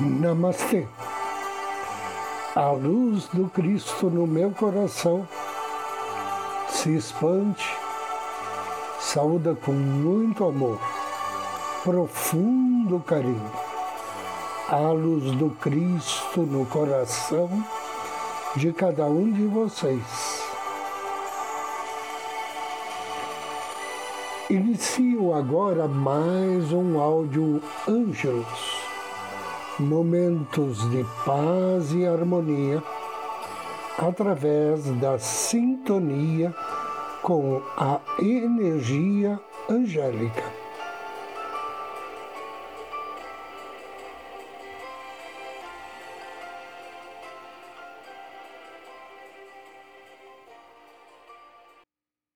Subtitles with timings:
[0.00, 0.86] Namastê.
[2.54, 5.26] A luz do Cristo no meu coração
[6.68, 7.68] se expande,
[9.00, 10.78] saúda com muito amor,
[11.82, 13.50] profundo carinho.
[14.68, 17.50] A luz do Cristo no coração
[18.54, 20.42] de cada um de vocês.
[24.48, 28.77] Inicio agora mais um áudio Ângelos
[29.78, 32.82] momentos de paz e harmonia
[33.96, 36.54] através da sintonia
[37.22, 40.42] com a energia angélica.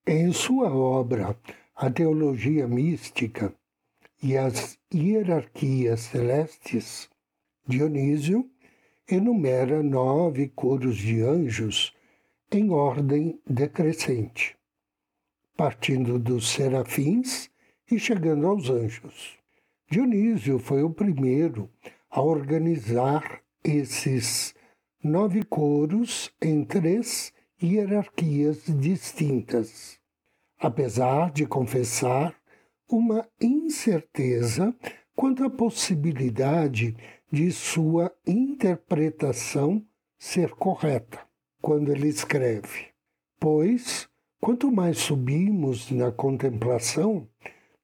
[0.06, 1.36] Em sua obra,
[1.74, 3.52] A Teologia Mística
[4.22, 7.11] e as Hierarquias Celestes,
[7.66, 8.50] Dionísio
[9.08, 11.94] enumera nove coros de anjos
[12.50, 14.56] em ordem decrescente,
[15.56, 17.48] partindo dos serafins
[17.88, 19.38] e chegando aos anjos.
[19.88, 21.70] Dionísio foi o primeiro
[22.10, 24.54] a organizar esses
[25.02, 27.32] nove coros em três
[27.62, 30.00] hierarquias distintas,
[30.58, 32.34] apesar de confessar
[32.88, 34.74] uma incerteza
[35.14, 36.97] quanto à possibilidade
[37.33, 39.83] de sua interpretação
[40.19, 41.19] ser correta
[41.62, 42.88] quando ele escreve.
[43.41, 44.06] Pois,
[44.38, 47.26] quanto mais subimos na contemplação,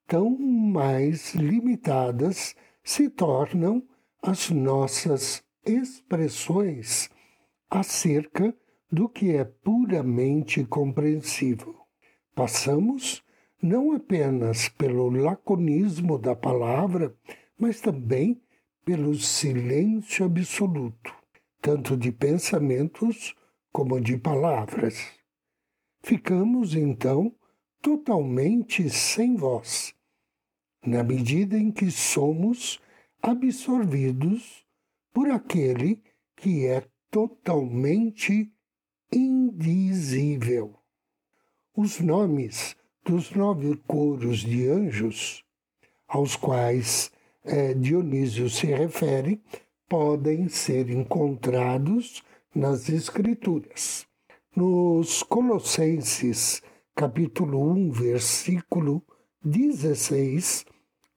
[0.07, 2.55] tão mais limitadas
[2.85, 3.83] se tornam
[4.23, 7.09] as nossas expressões
[7.71, 8.55] acerca
[8.93, 11.75] do que é puramente compreensível.
[12.35, 13.23] Passamos
[13.63, 17.17] não apenas pelo laconismo da palavra,
[17.59, 18.41] mas também
[18.89, 21.15] pelo silêncio absoluto,
[21.61, 23.35] tanto de pensamentos
[23.71, 25.13] como de palavras.
[26.03, 27.37] Ficamos, então,
[27.83, 29.95] totalmente sem voz,
[30.83, 32.81] na medida em que somos
[33.21, 34.65] absorvidos
[35.13, 36.03] por aquele
[36.35, 38.51] que é totalmente
[39.13, 40.75] indizível.
[41.77, 45.45] Os nomes dos nove coros de anjos,
[46.09, 47.13] aos quais
[47.45, 49.41] é, Dionísio se refere
[49.89, 52.23] podem ser encontrados
[52.55, 54.07] nas Escrituras.
[54.55, 56.63] Nos Colossenses,
[56.95, 59.03] capítulo 1, versículo
[59.43, 60.67] 16,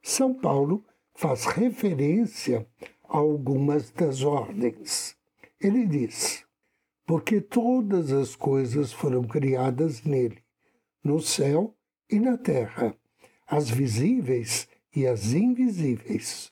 [0.01, 2.67] São Paulo faz referência
[3.03, 5.17] a algumas das ordens.
[5.59, 6.45] Ele diz:
[7.05, 10.37] Porque todas as coisas foram criadas nele,
[11.03, 11.75] no céu
[12.09, 12.95] e na terra,
[13.47, 16.51] as visíveis e as invisíveis,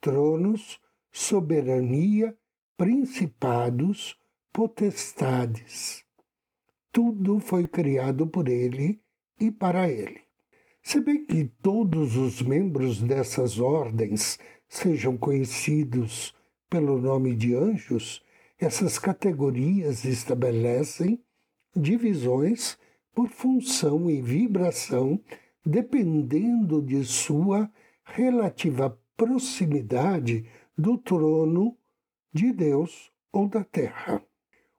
[0.00, 2.36] tronos, soberania,
[2.76, 4.16] principados,
[4.52, 6.04] potestades.
[6.92, 9.00] Tudo foi criado por ele
[9.40, 10.20] e para ele.
[10.82, 14.38] Se bem que todos os membros dessas ordens
[14.68, 16.34] sejam conhecidos
[16.68, 18.22] pelo nome de anjos,
[18.58, 21.22] essas categorias estabelecem
[21.74, 22.78] divisões
[23.14, 25.20] por função e vibração
[25.68, 27.70] dependendo de sua
[28.02, 30.46] relativa proximidade
[30.76, 31.76] do trono
[32.32, 34.22] de Deus ou da terra.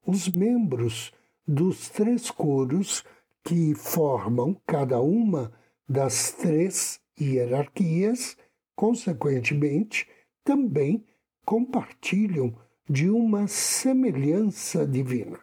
[0.03, 1.11] Os membros
[1.47, 3.03] dos três coros
[3.43, 5.51] que formam cada uma
[5.87, 8.35] das três hierarquias,
[8.75, 10.07] consequentemente,
[10.43, 11.05] também
[11.45, 12.55] compartilham
[12.89, 15.39] de uma semelhança divina.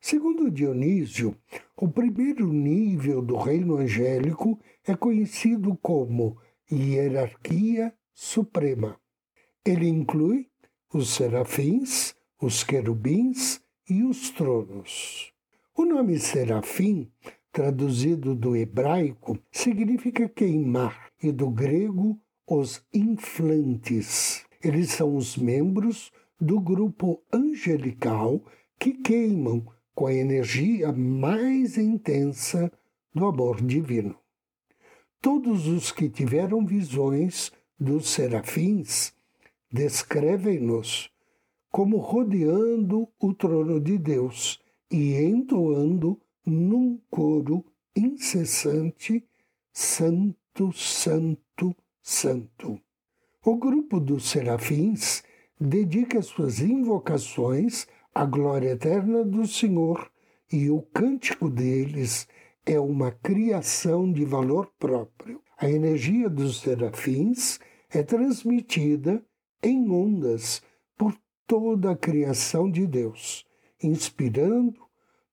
[0.00, 1.36] Segundo Dionísio,
[1.76, 6.36] o primeiro nível do reino angélico é conhecido como
[6.70, 8.98] hierarquia suprema.
[9.64, 10.48] Ele inclui
[10.92, 15.32] os serafins, os querubins e os tronos.
[15.76, 17.10] O nome serafim,
[17.52, 24.44] traduzido do hebraico, significa queimar e do grego os inflantes.
[24.62, 26.10] Eles são os membros
[26.40, 28.42] do grupo angelical
[28.78, 32.72] que queimam com a energia mais intensa
[33.14, 34.16] do amor divino.
[35.22, 39.12] Todos os que tiveram visões dos serafins
[39.70, 41.10] descrevem-nos
[41.70, 44.58] como rodeando o trono de Deus
[44.90, 47.62] e entoando num coro
[47.94, 49.22] incessante:
[49.70, 52.80] Santo, Santo, Santo.
[53.44, 55.22] O grupo dos serafins
[55.60, 60.10] dedica suas invocações à glória eterna do Senhor
[60.50, 62.26] e o cântico deles
[62.64, 65.40] é uma criação de valor próprio.
[65.58, 67.58] A energia dos serafins
[67.90, 69.24] é transmitida
[69.62, 70.62] em ondas
[70.96, 71.14] por
[71.46, 73.44] toda a criação de Deus,
[73.82, 74.80] inspirando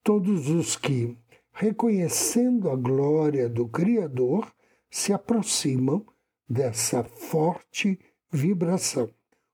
[0.03, 1.17] todos os que,
[1.53, 4.51] reconhecendo a glória do Criador,
[4.89, 6.05] se aproximam
[6.49, 7.99] dessa forte
[8.31, 9.09] vibração.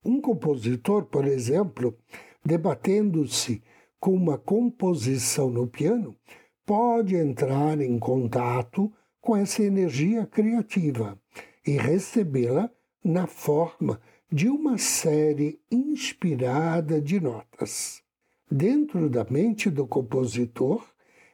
[0.05, 1.97] Um compositor, por exemplo,
[2.45, 3.63] debatendo-se
[3.99, 6.15] com uma composição no piano,
[6.65, 11.17] pode entrar em contato com essa energia criativa
[11.65, 12.69] e recebê-la
[13.03, 13.99] na forma
[14.31, 18.01] de uma série inspirada de notas.
[18.49, 20.85] Dentro da mente do compositor,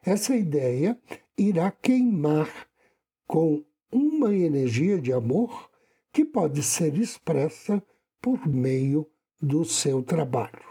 [0.03, 0.97] essa ideia
[1.37, 2.49] irá queimar
[3.27, 5.69] com uma energia de amor
[6.11, 7.81] que pode ser expressa
[8.21, 9.07] por meio
[9.41, 10.69] do seu trabalho.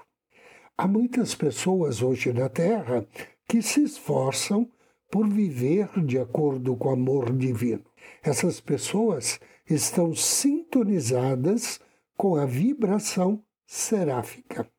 [0.76, 3.06] Há muitas pessoas hoje na Terra
[3.48, 4.70] que se esforçam
[5.10, 7.84] por viver de acordo com o amor divino.
[8.22, 11.80] Essas pessoas estão sintonizadas
[12.14, 14.70] com a vibração seráfica.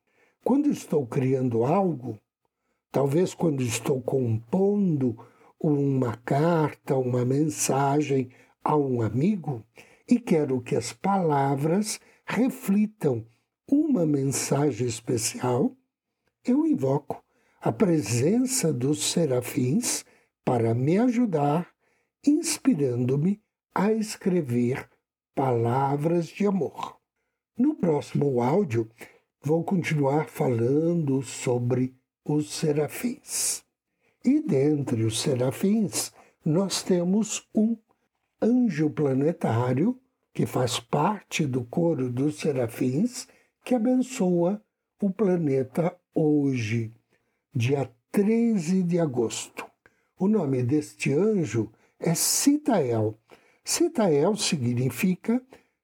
[0.44, 2.18] Quando estou criando algo,
[2.92, 5.18] talvez quando estou compondo
[5.58, 8.30] uma carta, uma mensagem
[8.62, 9.64] a um amigo
[10.08, 13.26] e quero que as palavras reflitam
[13.68, 15.74] uma mensagem especial,
[16.44, 17.22] eu invoco
[17.60, 20.02] a presença dos serafins
[20.42, 21.68] para me ajudar,
[22.26, 23.42] inspirando-me
[23.74, 24.88] a escrever
[25.34, 26.96] palavras de amor.
[27.58, 28.88] No próximo áudio,
[29.42, 33.62] vou continuar falando sobre os serafins.
[34.24, 37.76] E dentre os serafins, nós temos um
[38.40, 40.00] anjo planetário
[40.32, 43.28] que faz parte do coro dos serafins
[43.62, 44.62] que abençoa
[45.02, 46.94] o planeta hoje,
[47.54, 49.66] dia 13 de agosto.
[50.18, 53.18] O nome deste anjo é Citael.
[53.64, 55.42] Citael significa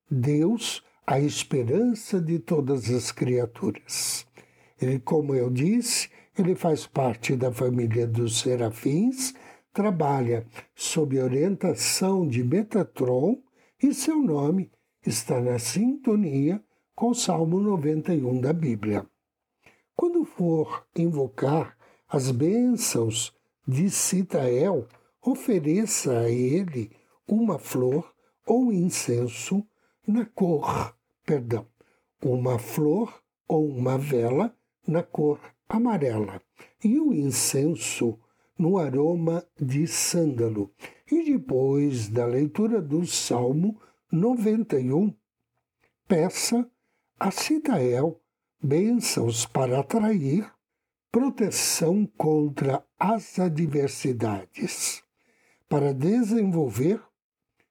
[0.08, 4.26] Deus, a esperança de todas as criaturas.
[4.80, 6.08] Ele, como eu disse,
[6.38, 9.34] ele faz parte da família dos serafins,
[9.72, 13.42] trabalha sob orientação de Metatron
[13.82, 14.70] e seu nome
[15.04, 16.62] está na sintonia
[16.94, 19.06] com o Salmo 91 da Bíblia.
[20.36, 21.74] For invocar
[22.06, 23.34] as bênçãos
[23.66, 24.86] de Citael,
[25.22, 26.90] ofereça a ele
[27.26, 28.14] uma flor
[28.46, 29.66] ou incenso
[30.06, 30.94] na cor,
[31.24, 31.66] perdão,
[32.22, 33.18] uma flor
[33.48, 34.54] ou uma vela
[34.86, 36.42] na cor amarela
[36.84, 38.18] e o incenso
[38.58, 40.70] no aroma de sândalo.
[41.10, 43.80] E depois da leitura do Salmo
[44.12, 45.14] 91,
[46.06, 46.70] peça
[47.18, 48.20] a Citael
[48.62, 50.50] bênçãos para atrair
[51.10, 55.02] proteção contra as adversidades,
[55.68, 57.02] para desenvolver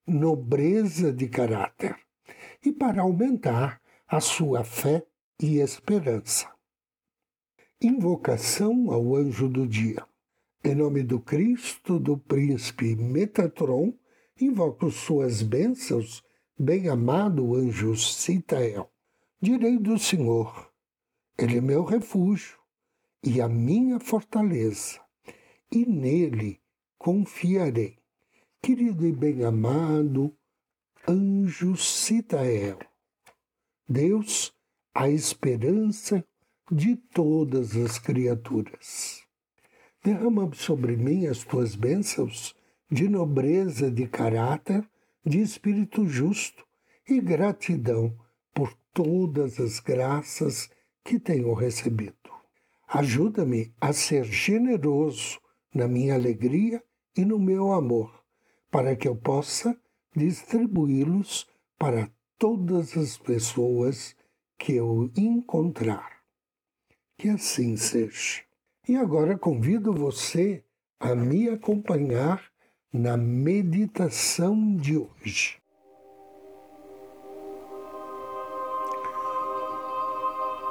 [0.08, 1.96] nobreza de caráter
[2.64, 5.06] e para aumentar a sua fé
[5.42, 6.52] e esperança.
[7.82, 10.06] Invocação ao anjo do dia.
[10.64, 13.94] Em nome do Cristo, do príncipe Metatron,
[14.40, 16.24] invoco suas bênçãos,
[16.58, 18.90] bem-amado anjo Citael.
[19.40, 20.72] Direi do Senhor,
[21.38, 22.58] ele é meu refúgio
[23.22, 25.00] e a minha fortaleza,
[25.72, 26.62] e nele
[26.98, 27.98] confiarei.
[28.62, 30.36] Querido e bem-amado
[31.08, 32.80] anjo Citael,
[33.88, 34.54] Deus,
[34.94, 36.26] a esperança
[36.72, 39.22] de todas as criaturas.
[40.04, 42.56] Derrama sobre mim as tuas bênçãos
[42.90, 44.88] de nobreza de caráter,
[45.24, 46.66] de espírito justo
[47.08, 48.16] e gratidão
[48.54, 50.70] por todas as graças
[51.06, 52.16] que tenho recebido.
[52.88, 55.40] Ajuda-me a ser generoso
[55.72, 56.84] na minha alegria
[57.16, 58.24] e no meu amor,
[58.72, 59.78] para que eu possa
[60.16, 61.48] distribuí-los
[61.78, 62.10] para
[62.40, 64.16] todas as pessoas
[64.58, 66.22] que eu encontrar.
[67.18, 68.42] Que assim seja.
[68.88, 70.64] E agora convido você
[71.00, 72.44] a me acompanhar
[72.92, 75.62] na meditação de hoje.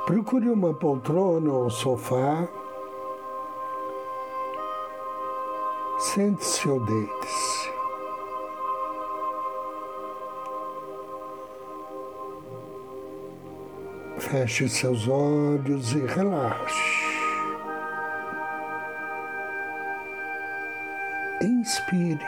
[0.07, 2.49] Procure uma poltrona ou sofá.
[5.99, 7.73] Sente-se ou deite-se.
[14.19, 17.05] Feche seus olhos e relaxe.
[21.45, 22.19] inspire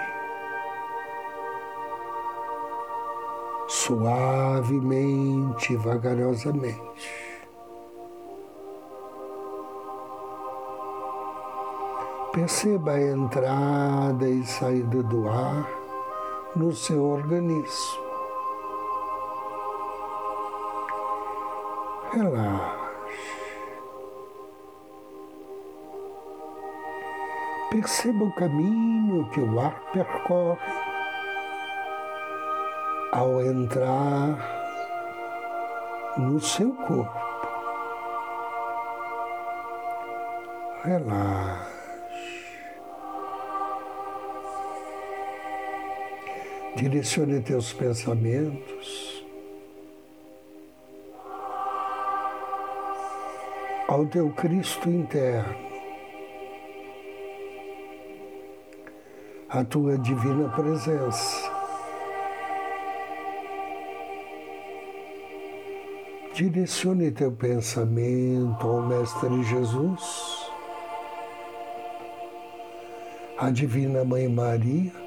[3.69, 7.16] suavemente, vagarosamente.
[12.37, 15.67] Perceba a entrada e saída do ar
[16.55, 18.05] no seu organismo.
[22.13, 23.17] Relaxe.
[27.71, 30.59] Perceba o caminho que o ar percorre
[33.13, 34.37] ao entrar
[36.19, 37.19] no seu corpo.
[40.85, 41.76] Relaxe.
[46.77, 49.25] Direcione teus pensamentos.
[53.89, 55.57] Ao teu Cristo interno,
[59.49, 61.51] a tua divina presença.
[66.35, 70.51] Direcione teu pensamento ao Mestre Jesus,
[73.39, 75.06] à Divina Mãe Maria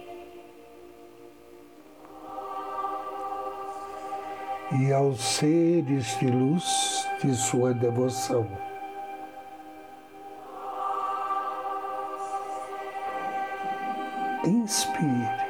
[4.72, 8.48] e aos seres de luz de sua devoção.
[14.46, 15.50] Inspire.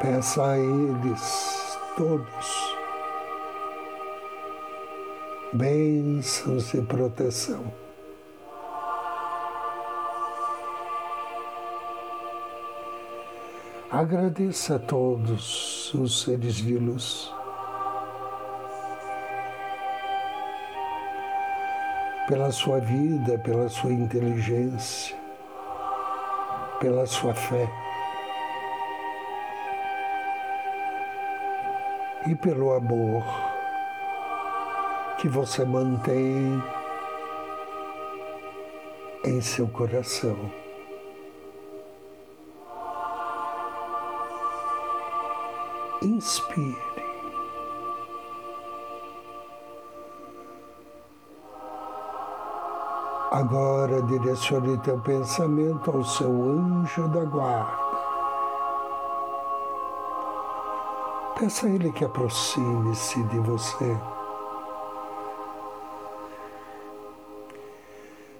[0.00, 2.78] Peça a eles todos
[5.52, 7.87] bênçãos e proteção.
[13.98, 17.34] Agradeça a todos os seres de luz.
[22.28, 25.16] Pela sua vida, pela sua inteligência,
[26.78, 27.68] pela sua fé
[32.28, 33.24] e pelo amor
[35.20, 36.62] que você mantém
[39.24, 40.57] em seu coração.
[46.02, 46.76] Inspire.
[53.30, 57.88] Agora direcione teu pensamento ao seu anjo da guarda.
[61.38, 63.96] Peça a ele que aproxime-se de você.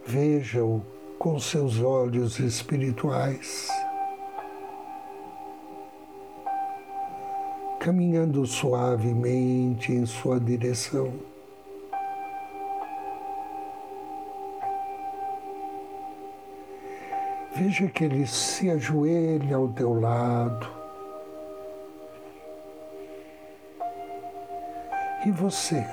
[0.05, 0.83] Veja-o
[1.19, 3.69] com seus olhos espirituais.
[7.79, 11.13] Caminhando suavemente em sua direção.
[17.55, 20.67] Veja que ele se ajoelha ao teu lado.
[25.27, 25.85] E você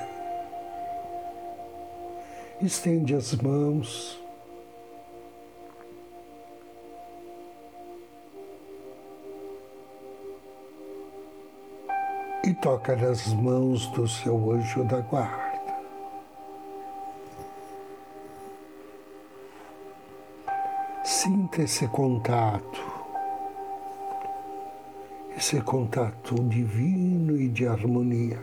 [2.62, 4.25] estende as mãos
[12.46, 15.56] e toca nas mãos do seu anjo da guarda.
[21.04, 22.80] Sinta esse contato,
[25.36, 28.40] esse contato divino e de harmonia.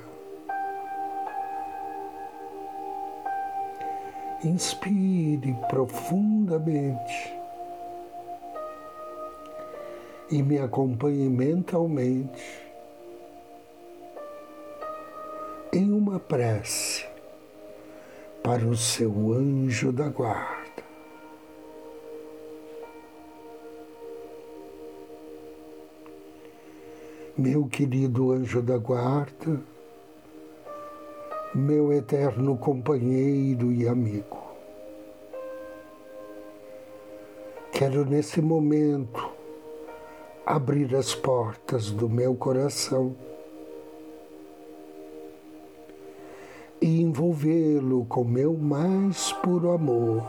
[4.43, 7.39] Inspire profundamente
[10.29, 12.72] e me acompanhe mentalmente
[16.33, 17.05] prece
[18.43, 20.83] para o seu anjo da guarda.
[27.37, 29.61] Meu querido anjo da guarda,
[31.55, 34.43] meu eterno companheiro e amigo,
[37.73, 39.31] quero nesse momento
[40.47, 43.15] abrir as portas do meu coração
[47.12, 50.23] envolvê-lo com meu mais puro amor.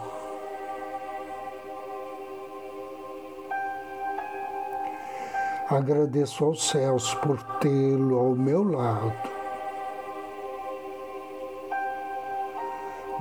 [5.70, 9.14] Agradeço aos céus por tê-lo ao meu lado,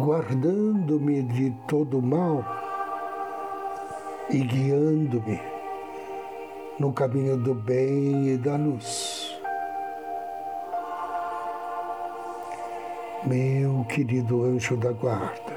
[0.00, 2.44] guardando-me de todo mal
[4.28, 5.40] e guiando-me
[6.80, 9.21] no caminho do bem e da luz.
[13.24, 15.56] Meu querido anjo da guarda,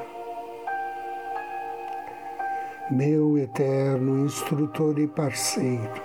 [2.91, 6.01] meu eterno instrutor e parceiro,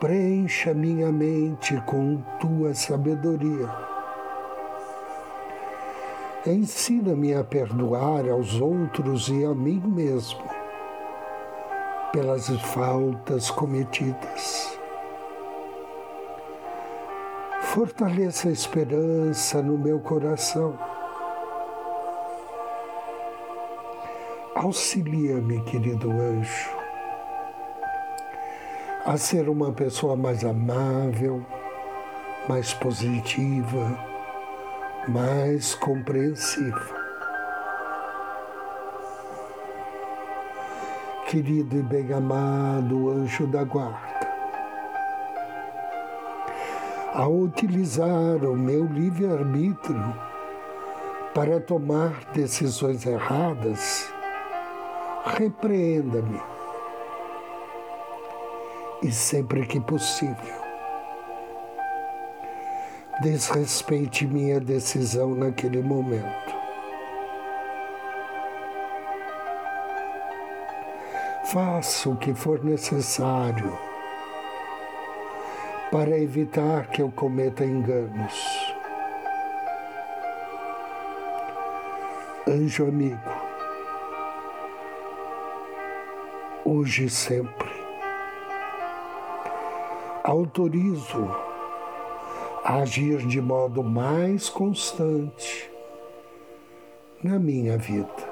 [0.00, 3.68] preencha minha mente com tua sabedoria.
[6.44, 10.42] Ensina-me a perdoar aos outros e a mim mesmo
[12.12, 14.79] pelas faltas cometidas
[17.72, 20.76] Fortaleça a esperança no meu coração.
[24.56, 26.68] Auxilia-me, querido anjo,
[29.06, 31.46] a ser uma pessoa mais amável,
[32.48, 33.96] mais positiva,
[35.06, 37.00] mais compreensiva.
[41.28, 44.09] Querido e bem-amado anjo da guarda,
[47.12, 50.14] ao utilizar o meu livre-arbítrio
[51.34, 54.12] para tomar decisões erradas,
[55.24, 56.40] repreenda-me.
[59.02, 60.60] E sempre que possível,
[63.22, 66.60] desrespeite minha decisão naquele momento.
[71.46, 73.89] Faça o que for necessário
[75.90, 78.76] para evitar que eu cometa enganos.
[82.46, 83.18] Anjo amigo,
[86.64, 87.70] hoje e sempre,
[90.22, 91.28] autorizo
[92.64, 95.70] a agir de modo mais constante
[97.22, 98.30] na minha vida.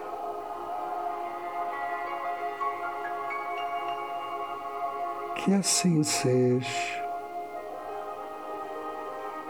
[5.37, 6.98] Que assim seja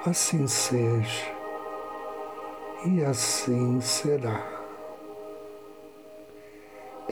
[0.09, 1.37] assim seja
[2.87, 4.43] e assim será.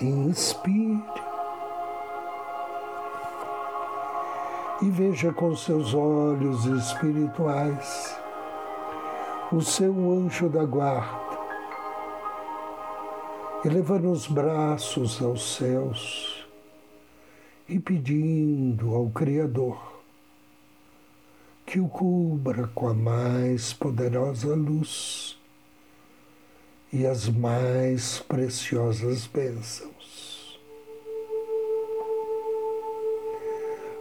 [0.00, 1.02] Inspire
[4.82, 8.18] e veja com seus olhos espirituais
[9.52, 11.38] o seu anjo da guarda,
[13.64, 16.46] elevando os braços aos céus
[17.68, 19.95] e pedindo ao Criador
[21.76, 25.38] que o cubra com a mais poderosa luz
[26.90, 30.58] e as mais preciosas bênçãos.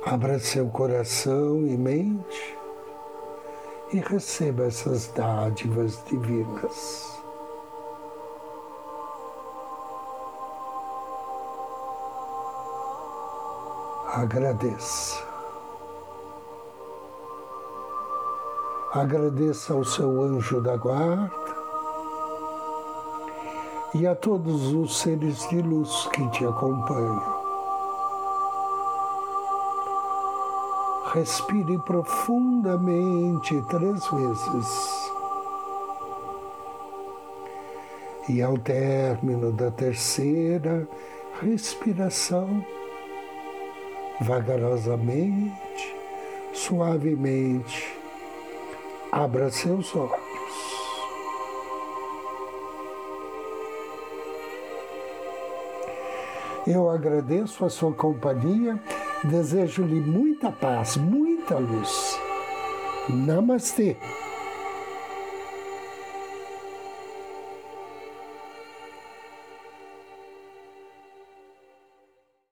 [0.05, 2.57] Abra seu coração e mente
[3.91, 7.19] e receba essas dádivas divinas.
[14.13, 15.24] Agradeça.
[18.95, 21.29] Agradeça ao seu anjo da guarda
[23.93, 27.21] e a todos os seres de luz que te acompanham.
[31.13, 35.12] Respire profundamente três vezes.
[38.29, 40.88] E ao término da terceira
[41.41, 42.65] respiração,
[44.21, 45.95] vagarosamente,
[46.53, 47.94] suavemente,
[49.15, 50.12] Abra seus olhos.
[56.67, 58.78] Eu agradeço a sua companhia,
[59.23, 62.19] desejo-lhe muita paz, muita luz.
[63.08, 63.95] Namastê.